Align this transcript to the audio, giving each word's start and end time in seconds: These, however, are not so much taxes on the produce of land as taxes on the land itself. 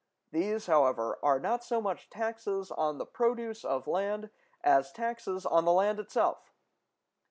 These, 0.31 0.65
however, 0.65 1.19
are 1.21 1.39
not 1.39 1.63
so 1.63 1.79
much 1.79 2.09
taxes 2.09 2.71
on 2.71 2.97
the 2.97 3.05
produce 3.05 3.63
of 3.63 3.85
land 3.85 4.31
as 4.63 4.91
taxes 4.91 5.45
on 5.45 5.63
the 5.63 5.73
land 5.73 5.99
itself. 5.99 6.55